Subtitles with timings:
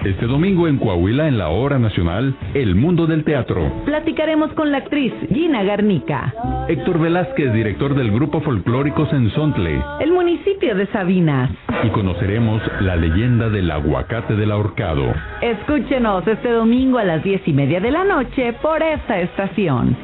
[0.00, 3.70] Este domingo en Coahuila, en la hora nacional, El Mundo del Teatro.
[3.84, 6.34] Platicaremos con la actriz Gina Garnica.
[6.66, 9.80] Héctor Velázquez, director del grupo folclórico Sensontle.
[10.00, 11.50] El municipio de Sabinas.
[11.84, 15.14] Y conoceremos la leyenda del aguacate del ahorcado.
[15.40, 19.96] Escúchenos este domingo a las diez y media de la noche por esta estación.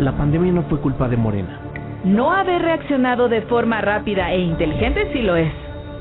[0.00, 1.60] La pandemia no fue culpa de Morena.
[2.04, 5.52] No haber reaccionado de forma rápida e inteligente sí lo es.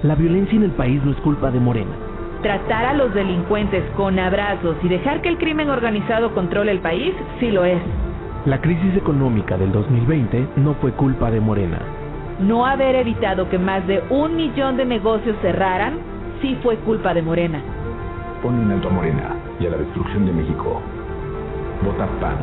[0.03, 2.06] La violencia en el país no es culpa de Morena.
[2.41, 7.13] Tratar a los delincuentes con abrazos y dejar que el crimen organizado controle el país
[7.39, 7.81] sí lo es.
[8.45, 11.79] La crisis económica del 2020 no fue culpa de Morena.
[12.39, 15.97] No haber evitado que más de un millón de negocios cerraran
[16.41, 17.59] sí fue culpa de Morena.
[18.43, 20.79] Pon un alto a Morena y a la destrucción de México.
[21.83, 22.37] Vota PAN.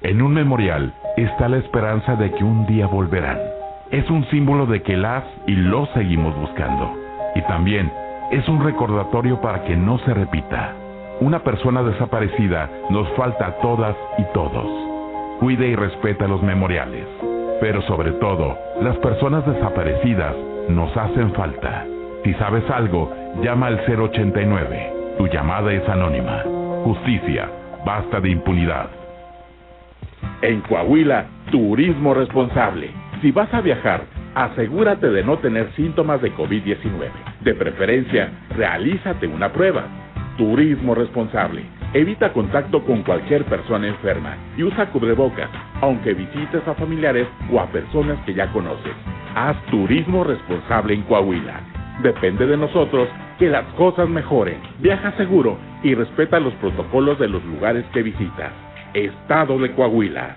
[0.00, 3.38] En un memorial está la esperanza de que un día volverán.
[3.90, 6.94] Es un símbolo de que las y los seguimos buscando.
[7.34, 7.92] Y también
[8.30, 10.74] es un recordatorio para que no se repita.
[11.20, 14.66] Una persona desaparecida nos falta a todas y todos.
[15.40, 17.06] Cuide y respeta los memoriales.
[17.60, 20.34] Pero sobre todo, las personas desaparecidas
[20.68, 21.86] nos hacen falta.
[22.24, 23.10] Si sabes algo,
[23.42, 24.92] llama al 089.
[25.18, 26.42] Tu llamada es anónima.
[26.84, 27.48] Justicia.
[27.84, 28.88] Basta de impunidad.
[30.42, 32.90] En Coahuila, turismo responsable.
[33.22, 34.02] Si vas a viajar,
[34.36, 37.10] asegúrate de no tener síntomas de COVID-19.
[37.40, 39.86] De preferencia, realízate una prueba.
[40.36, 41.64] Turismo responsable.
[41.94, 45.48] Evita contacto con cualquier persona enferma y usa cubrebocas,
[45.80, 48.92] aunque visites a familiares o a personas que ya conoces.
[49.34, 51.60] Haz turismo responsable en Coahuila.
[52.02, 53.08] Depende de nosotros
[53.38, 54.60] que las cosas mejoren.
[54.80, 58.52] Viaja seguro y respeta los protocolos de los lugares que visitas.
[58.92, 60.36] Estado de Coahuila.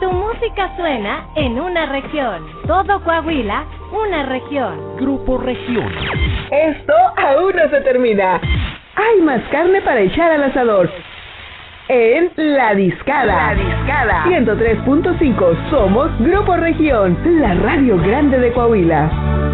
[0.00, 2.46] Tu música suena en una región.
[2.66, 4.96] Todo Coahuila, una región.
[4.96, 5.92] Grupo Región.
[6.50, 8.40] Esto aún no se termina.
[8.96, 10.90] Hay más carne para echar al asador.
[11.88, 13.52] En La Discada.
[13.52, 14.24] La Discada.
[14.24, 15.70] 103.5.
[15.70, 19.49] Somos Grupo Región, la radio grande de Coahuila.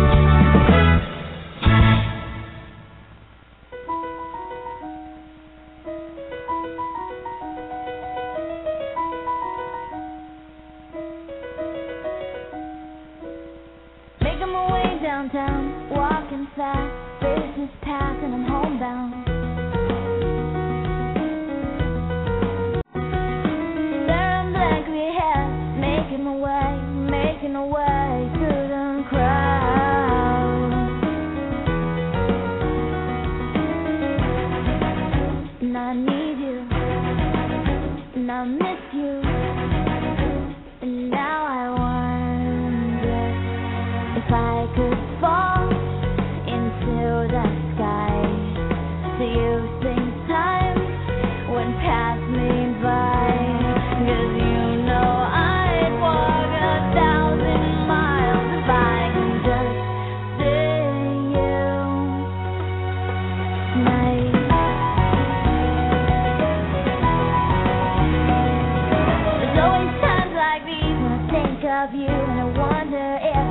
[71.76, 73.45] Of you and I wonder if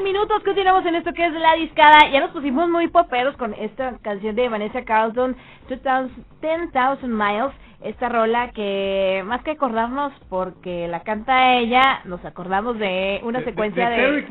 [0.00, 0.42] 15 minutos.
[0.44, 2.08] Continuamos en esto que es la discada.
[2.10, 5.36] Ya nos pusimos muy poperos con esta canción de Vanessa Carlton,
[5.68, 7.52] 10,000 Miles.
[7.82, 13.44] Esta rola que más que acordarnos porque la canta ella, nos acordamos de una De-
[13.46, 14.26] secuencia de.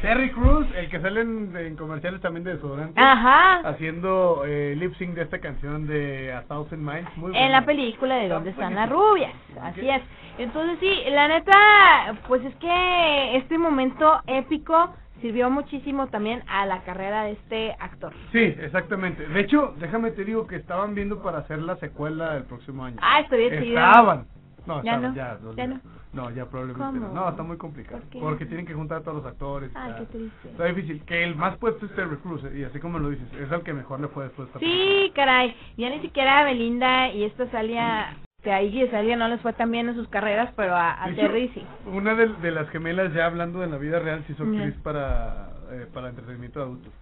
[0.00, 3.00] Terry Crews, el que sale en, en comerciales también de desodorante.
[3.00, 3.60] Ajá.
[3.68, 7.08] Haciendo eh, lip sync de esta canción de A Thousand Miles.
[7.16, 9.32] Muy en la película de Dónde están las rubias.
[9.60, 10.02] Así es.
[10.38, 16.82] Entonces sí, la neta, pues es que este momento épico sirvió muchísimo también a la
[16.82, 18.12] carrera de este actor.
[18.32, 19.26] Sí, exactamente.
[19.26, 22.98] De hecho, déjame te digo que estaban viendo para hacer la secuela el próximo año.
[23.00, 23.78] Ah, estoy chido.
[23.78, 24.26] Estaban.
[24.66, 25.38] No, Ya no, ya.
[25.42, 25.80] no, ya no.
[26.12, 27.12] No, ya probablemente no.
[27.12, 28.00] No, está muy complicado.
[28.12, 28.20] ¿Por?
[28.22, 29.70] Porque tienen que juntar a todos los actores.
[29.74, 30.48] Ay, está, qué triste.
[30.50, 31.02] está difícil.
[31.04, 33.62] Que el más puesto es Terry Crews, eh, y así como lo dices, es el
[33.62, 34.48] que mejor le fue después.
[34.60, 35.54] Sí, caray.
[35.76, 39.52] Ya ni siquiera Belinda y esta Salia, que a Iggy y Salia no les fue
[39.52, 41.62] tan bien en sus carreras, pero a, a Terry sí.
[41.86, 45.50] Una de, de las gemelas, ya hablando de la vida real, se hizo actriz para,
[45.70, 46.92] eh, para entretenimiento de adultos.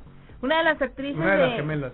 [0.43, 1.93] Una de las actrices Una de las de- gemelas.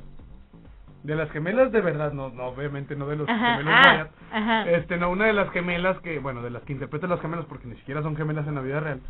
[1.02, 4.10] De las gemelas de verdad, no, no obviamente no de los Ajá, gemelos ah, Wyatt.
[4.32, 4.70] ajá.
[4.70, 7.66] Este, no, una de las gemelas que, bueno, de las que interpretan las gemelas, porque
[7.68, 9.00] ni siquiera son gemelas en la vida real.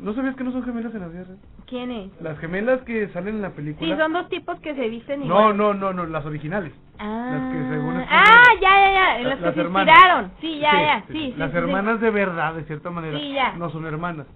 [0.00, 1.38] ¿No sabías que no son gemelas en la vida real?
[1.66, 2.10] ¿Quién es?
[2.20, 3.94] Las gemelas que salen en la película.
[3.94, 5.56] Sí, son dos tipos que se visten No, igual.
[5.56, 6.72] no, no, no, las originales.
[6.98, 9.94] Ah, Las que según ah ya, ya, ya, La- las que las se hermanas.
[9.94, 10.32] inspiraron.
[10.40, 11.34] Sí, ya, ya, sí, sí.
[11.36, 13.52] Las sí, hermanas de verdad, de cierta manera, Sí, ya.
[13.52, 14.26] no son hermanas.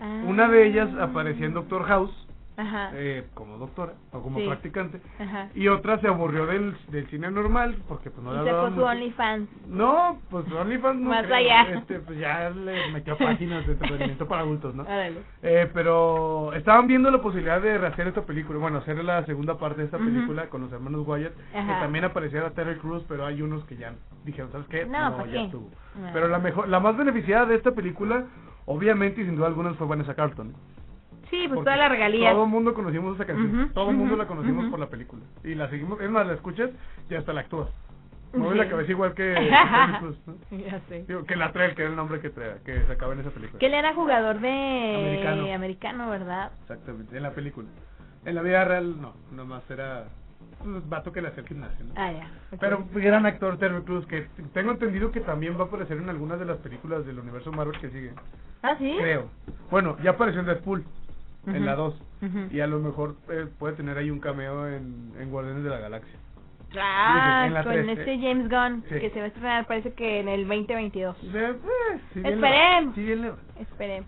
[0.00, 0.22] Ah.
[0.26, 2.25] Una de ellas aparecía en Doctor House
[2.56, 2.90] Ajá.
[2.94, 4.46] eh, como doctora o como Sí.
[4.46, 5.00] practicante.
[5.18, 5.48] Ajá.
[5.54, 8.82] Y otra se aburrió del, del cine normal porque pues no Y le sacó su.
[8.82, 9.48] OnlyFans.
[9.68, 11.36] No, pues OnlyFans no Más creo.
[11.36, 11.62] allá.
[11.74, 14.74] Este, pues ya le metió páginas de entretenimiento para adultos.
[15.42, 19.80] Eh, pero estaban viendo la posibilidad de rehacer esta película, bueno, hacer la segunda parte
[19.80, 21.74] de esta película con los hermanos Wyatt, Ajá.
[21.74, 23.92] que también apareciera Terry Crews, pero hay unos que ya
[24.24, 24.86] dijeron, ¿sabes qué?
[24.86, 25.44] No, ¿para ya qué?
[25.44, 25.70] estuvo.
[26.00, 26.08] No.
[26.12, 28.24] Pero la mejor, la más beneficiada de esta película,
[28.64, 30.54] obviamente y sin duda alguna fue Vanessa Carlton.
[31.30, 32.30] Sí, pues toda la regalía.
[32.32, 35.22] Todo el mundo conocimos esa canción, todo el mundo la conocimos por la película.
[35.44, 36.70] Y la seguimos, es más, la escuchas
[37.10, 37.68] y hasta la actúas.
[38.34, 38.58] Mueve Sí.
[38.58, 39.34] la cabeza igual que,
[40.50, 40.58] ¿no?
[40.58, 41.04] Ya sé.
[41.08, 43.30] Digo, que la trae, que era el nombre que, trae, que se acaba en esa
[43.30, 43.58] película.
[43.58, 44.48] Que él era jugador de
[44.96, 45.54] Americano.
[45.54, 46.52] americano, ¿verdad?
[46.62, 47.68] Exactamente, en la película.
[48.24, 50.04] En la vida real, no, nomás era
[50.88, 51.92] vato que le hacía el gimnasio, ¿no?
[51.96, 52.30] Ah, ya.
[52.52, 52.58] ok.
[52.60, 56.38] Pero gran actor Terry Crews, que tengo entendido que también va a aparecer en algunas
[56.38, 58.14] de las películas del universo Marvel que siguen.
[58.62, 58.96] ¿Ah, sí?
[58.98, 59.28] Creo.
[59.70, 60.84] Bueno, ya apareció en Deadpool,
[61.46, 61.64] en Ujú.
[61.64, 61.94] la 2.
[62.22, 62.38] Ujú.
[62.50, 65.78] Y a lo mejor eh, puede tener ahí un cameo en, en Guardianes de la
[65.78, 66.18] Galaxia.
[66.78, 68.18] Ah, en con este eh.
[68.20, 68.98] James Gunn, Sí.
[69.00, 71.32] que se va a estrenar parece que en el 2022.
[71.32, 71.54] De- eh,
[72.12, 72.94] si Esperemos.
[72.94, 73.04] si.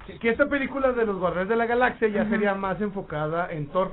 [0.06, 3.68] Que- Que esta película de los Guardianes de la Galaxia ya sería más enfocada en
[3.68, 3.92] Thor.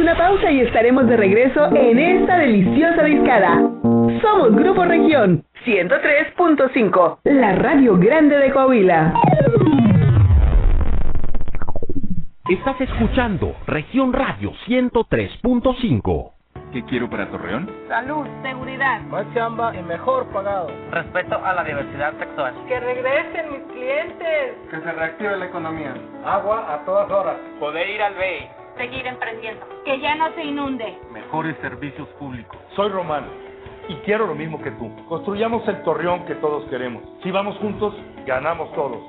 [0.07, 3.55] Una pausa y estaremos de regreso en esta deliciosa discada.
[4.21, 9.13] Somos Grupo Región 103.5, la radio grande de Coahuila.
[12.49, 16.31] Estás escuchando Región Radio 103.5.
[16.71, 17.69] ¿Qué quiero para Torreón?
[17.89, 19.01] Salud, seguridad.
[19.09, 20.69] Más chamba y mejor pagado.
[20.89, 22.53] Respeto a la diversidad sexual.
[22.69, 24.55] Que regresen mis clientes.
[24.71, 25.93] Que se reactive la economía.
[26.25, 27.35] Agua a todas horas.
[27.59, 28.66] Poder ir al BEI.
[28.77, 29.65] Seguir emprendiendo.
[29.83, 30.97] Que ya no se inunde.
[31.11, 32.57] Mejores servicios públicos.
[32.75, 33.27] Soy Romano
[33.89, 34.91] y quiero lo mismo que tú.
[35.07, 37.03] Construyamos el Torreón que todos queremos.
[37.23, 38.99] Si vamos juntos, ganamos todos.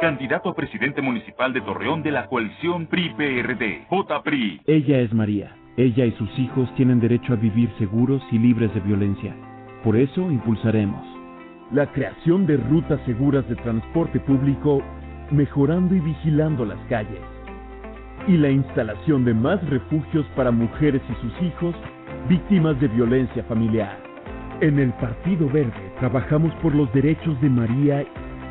[0.00, 4.62] Candidato a presidente municipal de Torreón de la coalición PRI-PRD, JPRI.
[4.66, 5.56] Ella es María.
[5.76, 9.34] Ella y sus hijos tienen derecho a vivir seguros y libres de violencia.
[9.82, 11.14] Por eso impulsaremos
[11.72, 14.82] la creación de rutas seguras de transporte público,
[15.30, 17.20] mejorando y vigilando las calles.
[18.26, 21.74] Y la instalación de más refugios para mujeres y sus hijos
[22.28, 23.98] víctimas de violencia familiar.
[24.60, 28.02] En el Partido Verde trabajamos por los derechos de María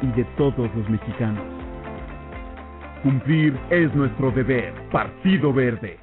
[0.01, 1.43] y de todos los mexicanos.
[3.01, 4.73] Cumplir es nuestro deber.
[4.91, 6.02] Partido Verde.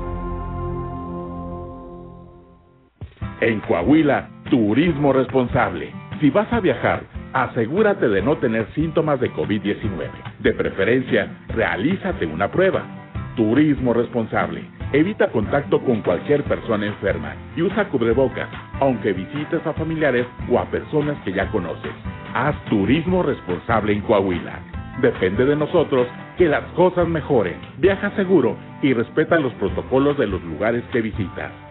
[3.41, 5.91] En Coahuila, turismo responsable.
[6.19, 7.01] Si vas a viajar,
[7.33, 10.11] asegúrate de no tener síntomas de COVID-19.
[10.41, 12.83] De preferencia, realízate una prueba.
[13.35, 14.63] Turismo responsable.
[14.93, 18.47] Evita contacto con cualquier persona enferma y usa cubrebocas,
[18.79, 21.93] aunque visites a familiares o a personas que ya conoces.
[22.35, 24.59] Haz turismo responsable en Coahuila.
[25.01, 26.05] Depende de nosotros
[26.37, 27.55] que las cosas mejoren.
[27.79, 31.70] Viaja seguro y respeta los protocolos de los lugares que visitas.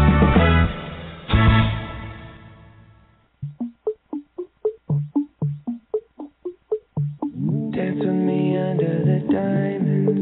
[9.41, 10.21] Diamonds.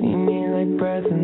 [0.00, 1.23] See me like breath in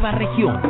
[0.00, 0.69] nueva región.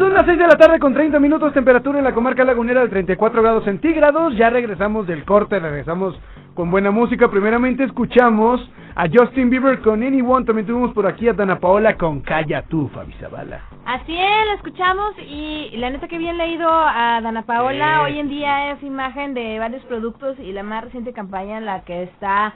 [0.00, 2.88] son las 6 de la tarde con 30 minutos, temperatura en la comarca lagunera de
[2.88, 4.34] 34 grados centígrados.
[4.34, 6.18] Ya regresamos del corte, regresamos
[6.54, 7.28] con buena música.
[7.28, 10.46] Primeramente escuchamos a Justin Bieber con Anyone.
[10.46, 13.60] También tuvimos por aquí a Dana Paola con Calla tú, Fabi Zabala.
[13.84, 18.00] Así es, lo escuchamos y la neta que bien leído a Dana Paola.
[18.00, 21.82] Hoy en día es imagen de varios productos y la más reciente campaña en la
[21.84, 22.54] que está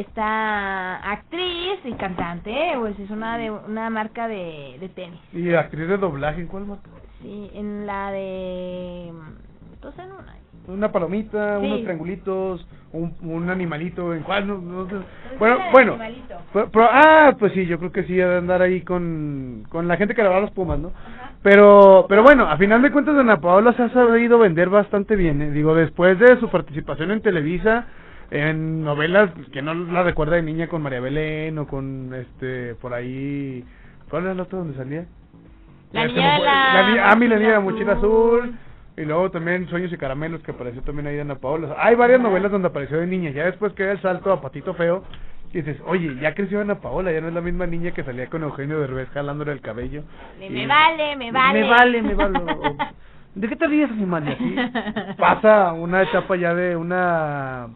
[0.00, 5.20] esta actriz y cantante, pues es una de una marca de, de tenis.
[5.32, 6.88] Y actriz de doblaje, ¿en cuál marca?
[7.22, 9.12] Sí, en la de
[9.80, 10.34] dos en una.
[10.66, 11.66] Una palomita, Sí.
[11.66, 14.46] unos triangulitos, un, un animalito, ¿en cuál?
[14.46, 14.94] No, no sé.
[14.94, 15.92] Pues Bueno, bueno.
[15.92, 16.36] animalito.
[16.54, 19.86] Pero- pero- ah, pues sí, yo creo que sí, ha de andar ahí con, con
[19.88, 20.92] la gente que le va a los Pumas, ¿no?
[21.42, 25.42] Pero, pero bueno, a final de cuentas, Ana Paola se ha sabido vender bastante bien,
[25.42, 25.50] ¿eh?
[25.50, 27.84] Digo, después de su participación en Televisa,
[28.34, 32.92] en novelas que no la recuerda de niña con María Belén o con, este, por
[32.92, 33.64] ahí...
[34.10, 35.06] ¿Cuál era el otro donde salía?
[35.92, 36.46] La se niña de fue.
[36.46, 38.54] la niña- ah, la niña de la mochila azul.
[38.96, 41.74] Y luego también Sueños y Caramelos, que apareció también ahí de Ana Paola.
[41.78, 43.30] Hay varias novelas donde apareció de niña.
[43.30, 45.02] Ya después que el salto a Patito Feo,
[45.52, 48.26] y dices, oye, ya creció Ana Paola, ya no es la misma niña que salía
[48.28, 50.02] con Eugenio Derbez jalándole el cabello.
[50.38, 51.60] Me, Y- me vale, me vale.
[51.62, 52.38] Me vale, me vale.
[52.38, 52.76] o-
[53.36, 54.36] ¿De qué te ríes, animal?
[55.18, 57.68] Pasa una etapa ya de una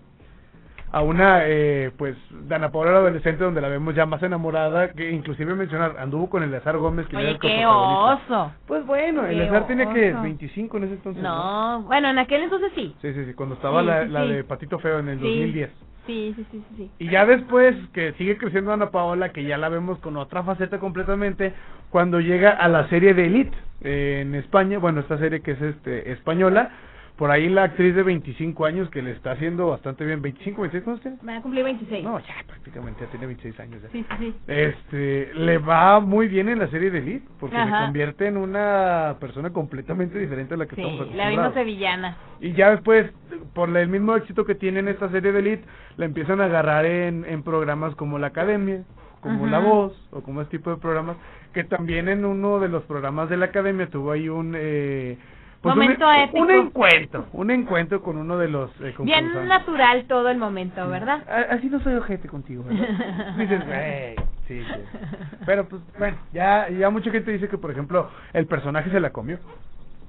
[0.90, 2.16] a una eh, pues
[2.48, 6.42] Dana Paola la adolescente donde la vemos ya más enamorada que inclusive mencionar anduvo con
[6.42, 8.52] Eleazar Gómez que Oye, el qué oso.
[8.66, 10.22] pues bueno Qué Eleazar tiene que oso.
[10.22, 12.94] 25 en ese entonces No, bueno, en aquel entonces sí.
[13.02, 14.28] sí sí sí cuando estaba Sí, la, sí, la sí.
[14.32, 15.24] de Patito Feo en el Sí.
[15.24, 15.70] 2010
[16.06, 16.90] Sí, sí, sí, sí, sí.
[17.00, 20.78] y ya después que sigue creciendo Ana Paola, que ya la vemos con otra faceta
[20.78, 21.52] completamente,
[21.90, 25.60] cuando llega a la serie de Elite eh, en España, bueno, esta serie que es
[25.60, 26.70] este española,
[27.18, 30.22] por ahí la actriz de 25 años que le está haciendo bastante bien.
[30.22, 31.18] ¿25, 26 cuántos tiene?
[31.22, 32.04] Me va a cumplir 26.
[32.04, 33.82] No, ya prácticamente ya tiene 26 años.
[33.82, 33.88] ya.
[33.90, 34.34] Sí, sí, sí.
[34.46, 37.86] Este, le va muy bien en la serie de Elite, porque Ajá.
[37.86, 41.54] convierte en una persona completamente diferente a la que Sí, estamos la vimos acostumbrados.
[41.54, 42.16] sevillana.
[42.40, 43.10] Y ya después,
[43.52, 45.64] por el mismo éxito que tiene en esta serie de Elite,
[45.96, 48.84] la empiezan a agarrar en, en programas como La Academia,
[49.20, 49.48] como.
[49.48, 51.16] La Voz, o como este tipo de programas,
[51.52, 54.54] que también en uno de los programas de la Academia tuvo ahí un...
[54.56, 55.18] Eh,
[55.62, 56.50] pues un- Momento un, épico.
[56.50, 61.22] encuentro, un encuentro con uno de los eh, Bien natural todo el momento, ¿verdad?
[61.28, 63.34] A- Así no soy ojete contigo, ¿verdad?
[63.38, 64.14] Dices, güey,
[64.46, 64.98] sí, sí.
[65.44, 69.10] Pero pues, bueno, ya, ya mucha gente dice que, por ejemplo, el personaje se la
[69.10, 69.38] comió.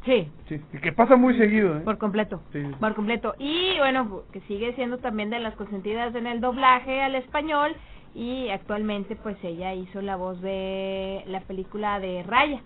[0.05, 1.81] Sí, Sí, y que pasa muy seguido, ¿eh?
[1.81, 2.41] por completo.
[2.53, 2.61] Sí.
[2.79, 3.35] Por completo.
[3.37, 7.75] Y bueno, que sigue siendo también de las consentidas en el doblaje al español.
[8.15, 12.61] Y actualmente, pues ella hizo la voz de la película de Raya.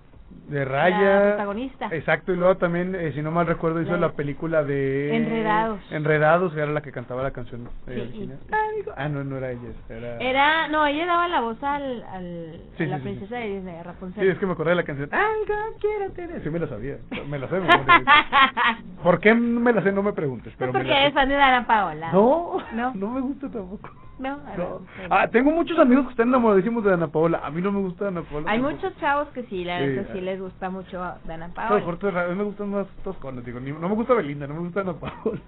[0.48, 1.28] De La Raya.
[1.30, 1.88] protagonista.
[1.92, 5.16] Exacto, y luego también, eh, si no mal recuerdo, hizo La- la película de...
[5.16, 5.80] Enredados.
[5.92, 8.40] Enredados, que era la que cantaba la canción eh, Sí, original.
[8.50, 10.18] y- Ah, no, no era ella, era...
[10.18, 13.82] Era, no, ella daba la voz al, al Sí, a la sí, princesa de Disney,
[13.84, 14.24] Rapunzel.
[14.24, 15.10] Sí, es que me acordé de la canción.
[15.14, 16.44] Algo quiero tener.
[16.44, 16.98] Sí, me la sabía.
[17.30, 17.60] Me la sé.
[17.60, 18.04] me la.
[19.04, 19.92] ¿Por qué me la sé?
[19.92, 20.54] No me preguntes.
[20.58, 21.02] Pero me porque la sé.
[21.04, 22.12] eres fan de Dana Paola.
[22.12, 22.92] No, No.
[22.96, 23.90] no me gusta tampoco.
[24.20, 24.82] No, No.
[25.10, 27.42] Ah, tengo muchos amigos que están enamoradísimos de Ana Paola.
[27.44, 28.50] A mí no me gusta Ana Paola.
[28.52, 28.76] Hay tampoco.
[28.86, 30.22] muchos chavos que sí, la Sí, verdad sí ah.
[30.22, 31.86] les gusta mucho Pero Paola.
[31.86, 33.44] otras razones, a mí me gustan más toscones.
[33.46, 35.40] Digo, no me gusta Belinda, no me gusta Ana Paola.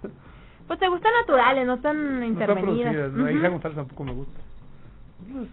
[0.67, 3.11] Pues te gustan naturales, no tan No intervenidas.
[3.13, 3.25] ¿no?
[3.25, 3.37] Ujú.
[3.37, 4.39] Isa González tampoco me gusta.
[5.31, 5.47] Pues,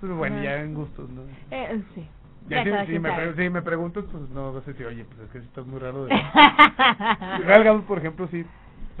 [0.00, 1.22] pues, bueno, ya en gustos, ¿no?
[1.50, 2.06] Eh, sí.
[2.48, 5.18] Ya Ya si, si me, si me preguntas, pues no, no sé si, oye, pues
[5.20, 6.04] es que sí estás muy raro.
[6.04, 6.10] De...
[7.46, 8.44] Gadot, por ejemplo, sí.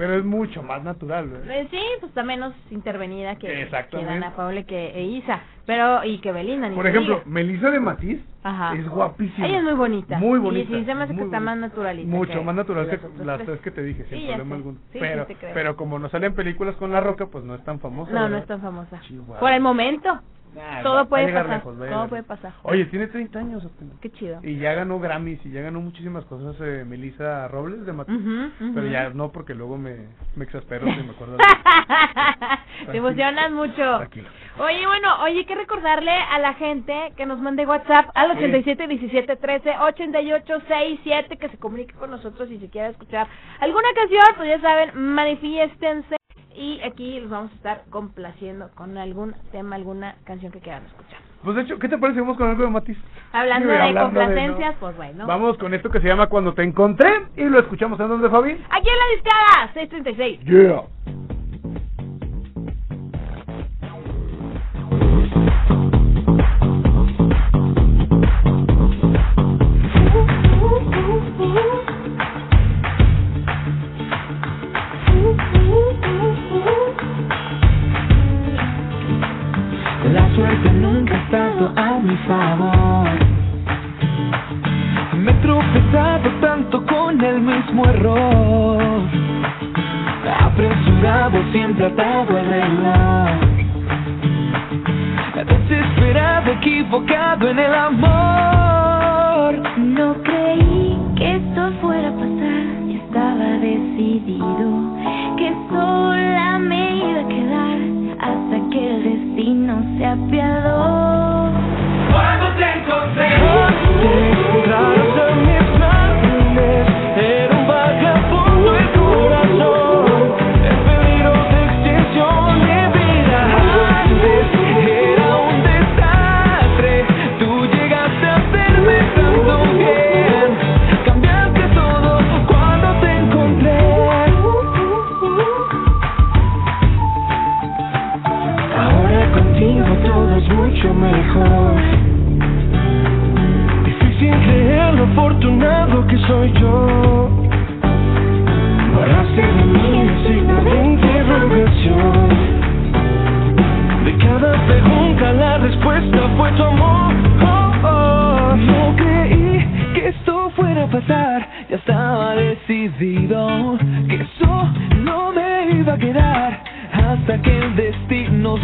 [0.00, 1.50] Pero es mucho más natural, ¿verdad?
[1.58, 4.02] Eh, Sí, pues está menos intervenida que, que.
[4.02, 5.40] Dana Paola y que e Isa.
[5.66, 7.26] Pero, y que Belinda, ni Por ejemplo, diga.
[7.26, 8.74] Melissa de Matiz Ajá.
[8.76, 9.46] es guapísima.
[9.46, 10.18] Ella es muy bonita.
[10.18, 10.74] Muy Y bonita.
[10.74, 11.68] sí, se me hace que está más bonita.
[11.68, 12.08] naturalita.
[12.08, 13.60] Mucho más natural que las las tres.
[13.60, 14.78] que te dije, sin Sí, problema alguno.
[14.90, 17.78] Sí, pero, sí pero como no salen películas con La Roca, pues no es tan
[17.78, 18.10] famosa.
[18.10, 18.40] No, no ¿verdad?
[18.40, 19.00] es tan famosa.
[19.02, 19.38] Chihuahua.
[19.38, 20.18] Por el momento.
[20.54, 21.48] Nah, todo va- puede pasar.
[21.48, 22.52] lejos, todo puede pasar.
[22.62, 23.94] Oye, tiene 30 años apenas.
[24.00, 24.40] Qué chido.
[24.42, 28.14] Y ya ganó Grammys y ya ganó muchísimas cosas eh, Melissa Robles de Matiz.
[28.16, 28.74] Ujú, ujú.
[28.74, 31.36] Pero ya no, porque luego me, me exaspero si me acuerdo.
[31.36, 31.44] de-
[32.90, 33.74] Te emocionas mucho.
[33.98, 34.28] Tranquilo.
[34.58, 38.86] Oye, bueno, oye, hay que recordarle a la gente que nos mande WhatsApp al 87
[38.88, 43.26] 17 13 88 67 que se comunique con nosotros y si quiere escuchar
[43.60, 46.16] alguna canción, pues ya saben, manifiéstense
[46.54, 51.20] y aquí los vamos a estar complaciendo con algún tema, alguna canción que quieran escuchar.
[51.42, 52.20] Pues de hecho, ¿qué te parece?
[52.20, 52.98] Vamos con algo de Matiz.
[53.32, 54.80] Hablando Sí, de hablando de, complacencias, ¿no?
[54.80, 55.26] pues bueno.
[55.26, 58.52] Vamos con esto que se llama Cuando te encontré y lo escuchamos en donde, Fabi.
[58.52, 60.40] Aquí en la discada, 636.
[60.44, 60.82] Yeah.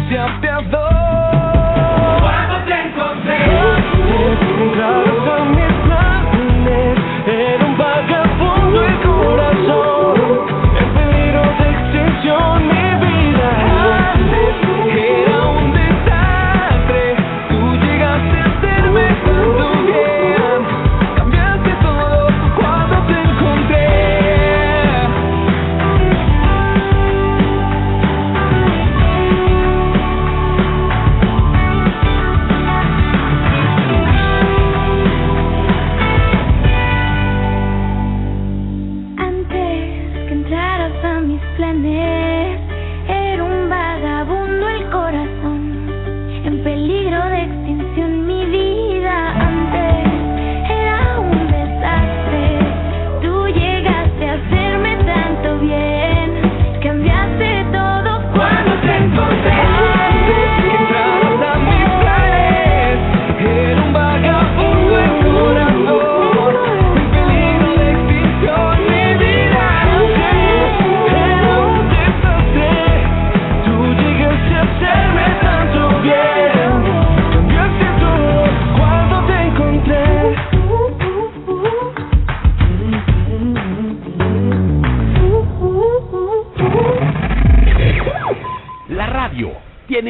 [0.09, 0.76] Destino se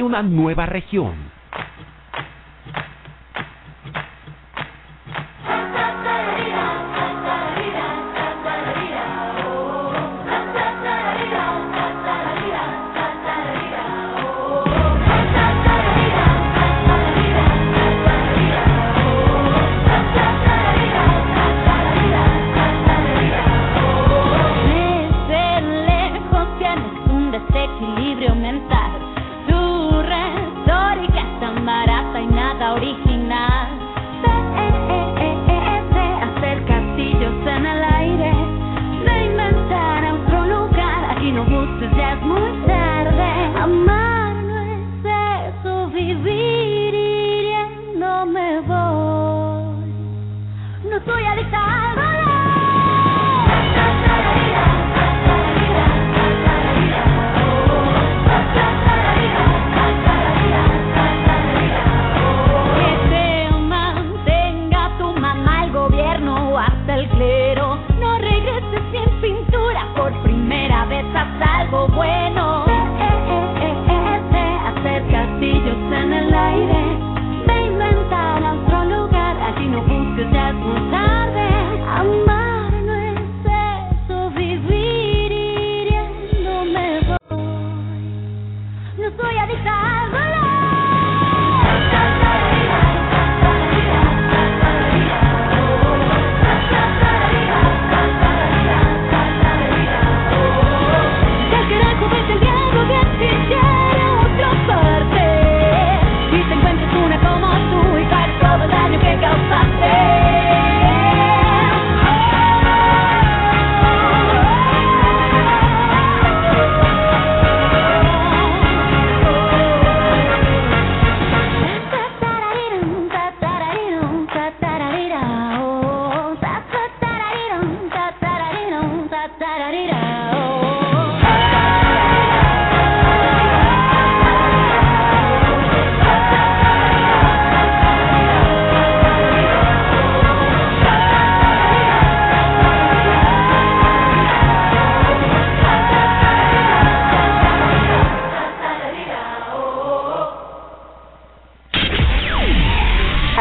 [0.07, 1.26] una nueva región.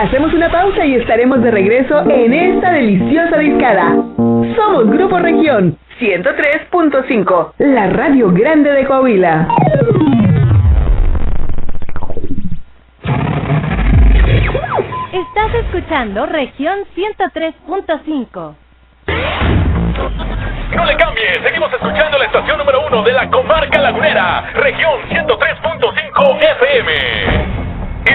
[0.07, 3.91] Hacemos una pausa y estaremos de regreso en esta deliciosa discada.
[4.55, 9.49] Somos Grupo Región 103.5, la radio grande de Coahuila.
[15.13, 18.55] Estás escuchando región 103.5.
[20.77, 26.39] No le cambie, seguimos escuchando la estación número uno de la comarca lagunera, región 103.5
[26.41, 27.56] FM.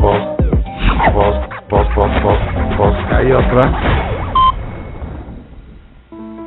[0.00, 0.22] Pues,
[1.14, 1.36] pues,
[1.70, 2.40] pues, pues, pues,
[2.78, 4.19] pues que hay otra.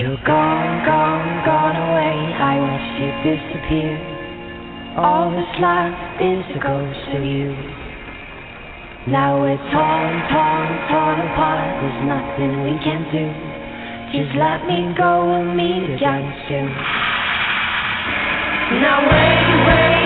[0.00, 2.16] You're gone, gone, gone away.
[2.40, 4.00] I watch you disappear.
[4.96, 7.52] All that's left is a ghost of you.
[9.12, 11.84] Now we're torn, torn, torn apart.
[11.84, 13.28] There's nothing we can do.
[14.16, 15.20] Just let me go.
[15.28, 16.72] We'll meet again soon.
[18.80, 19.99] Now wait, wait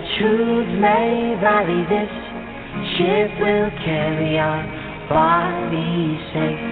[0.00, 2.08] the truth may vary, this
[2.96, 4.64] ship will carry our
[5.08, 6.69] bodies safe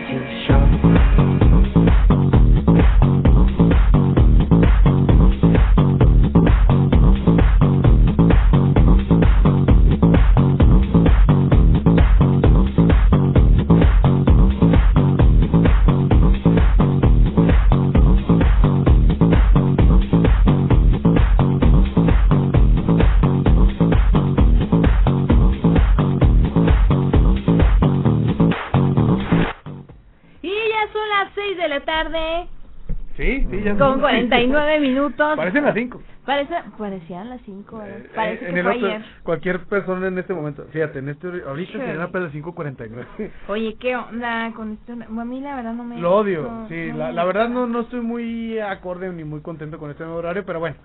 [34.28, 35.36] 39 minutos.
[35.36, 36.02] Parecen las 5.
[36.24, 37.82] Parece, parecían las 5.
[37.82, 39.02] Eh, eh, Parece que en fue otro, ayer.
[39.22, 40.64] Cualquier persona en este momento.
[40.70, 41.78] Fíjate, en este, ahorita sí.
[41.78, 43.30] tiene apenas 5.49.
[43.48, 44.92] Oye, ¿qué onda con esto?
[44.92, 45.98] A mí la verdad no me.
[45.98, 46.88] Lo odio, no, sí.
[46.92, 50.18] No la, la verdad no, no estoy muy acorde ni muy contento con este nuevo
[50.18, 50.76] horario, pero bueno.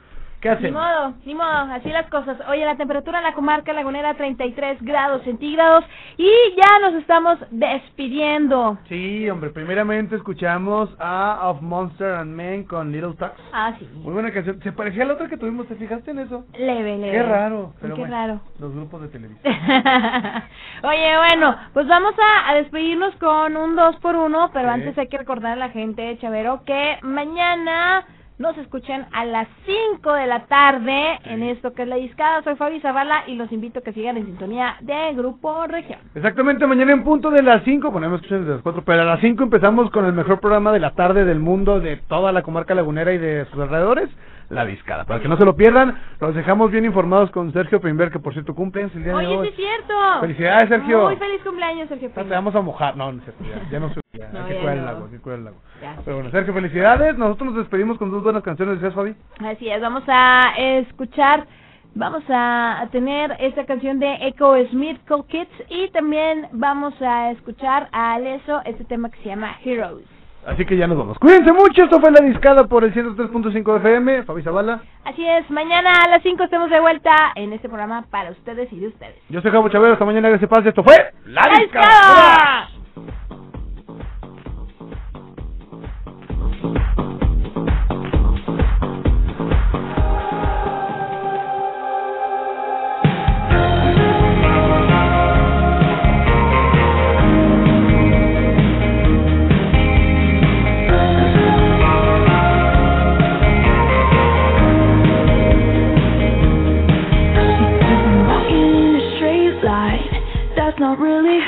[0.43, 0.81] ¿Qué Ni hacemos?
[0.83, 2.37] modo, ni modo, así las cosas.
[2.49, 5.83] Oye, la temperatura en la comarca lagunera 33 grados centígrados
[6.17, 8.77] y ya nos estamos despidiendo.
[8.89, 13.31] Sí, hombre, primeramente escuchamos a Of Monster and Men con Little Tux.
[13.53, 13.89] Ah, sí.
[13.95, 14.59] Muy buena canción.
[14.61, 16.45] Se parecía a la otra que tuvimos, ¿te fijaste en eso?
[16.57, 17.11] Leve, leve.
[17.11, 18.41] Qué raro, pero Qué bueno, raro.
[18.59, 19.53] Los grupos de televisión.
[20.83, 24.73] Oye, bueno, pues vamos a, a despedirnos con un 2 por 1 pero Sí.
[24.73, 28.05] antes hay que recordar a la gente, Chavero, que mañana
[28.37, 32.43] nos escuchan a las 5 de la tarde en esto que es La Discada.
[32.43, 35.99] Soy Fabi Zavala y los invito a que sigan en sintonía de Grupo Región.
[36.15, 39.21] Exactamente, mañana en punto de las 5, ponemos escuchar desde las 4, pero a las
[39.21, 42.73] 5 empezamos con el mejor programa de la tarde del mundo, de toda la comarca
[42.75, 44.09] lagunera y de sus alrededores,
[44.49, 45.05] La Discada.
[45.05, 48.33] Para que no se lo pierdan, los dejamos bien informados con Sergio Pimber, que por
[48.33, 49.47] cierto cumple el día de Oye, sí hoy.
[49.47, 49.93] es cierto.
[50.21, 51.03] Felicidades, Sergio.
[51.05, 52.09] Muy feliz cumpleaños, Sergio.
[52.11, 54.55] Te vamos a mojar, no, no es cierto, ya, ya no se ya, No, que
[54.57, 55.57] cuidar el lago, que cuidar el lago.
[55.81, 55.95] Ya.
[56.05, 57.17] Pero bueno, Sergio, felicidades.
[57.17, 59.15] Nosotros nos despedimos con dos buenas canciones, ¿decías, Fabi?
[59.39, 61.47] Así es, vamos a escuchar,
[61.95, 67.31] vamos a, a tener esta canción de Echo Smith, Cool Kids, y también vamos a
[67.31, 70.05] escuchar a Aleso este tema que se llama Heroes.
[70.45, 71.17] Así que ya nos vamos.
[71.19, 74.81] Cuídense mucho, esto fue La Discada por el 103.5 FM, Fabi Zavala.
[75.05, 78.79] Así es, mañana a las 5 estemos de vuelta en este programa para ustedes y
[78.79, 79.15] de ustedes.
[79.29, 80.65] Yo soy Javo Chavero, hasta mañana, gracias, paz.
[80.65, 81.87] Esto fue La ¡La Discada.
[81.87, 82.69] Discada!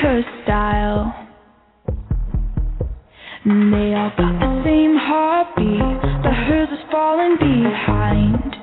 [0.06, 1.12] Her style.
[3.44, 8.55] And They all got the same heartbeat, but hers is falling behind.